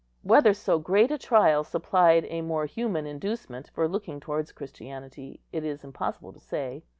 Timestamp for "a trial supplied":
1.11-2.25